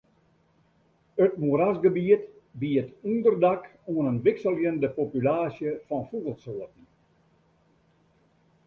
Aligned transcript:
It 1.25 1.33
moerasgebiet 1.41 2.23
biedt 2.61 2.91
ûnderdak 3.09 3.63
oan 3.91 4.05
in 4.11 4.23
wikseljende 4.25 4.87
populaasje 4.97 5.69
fan 5.85 6.03
fûgelsoarten. 6.09 6.85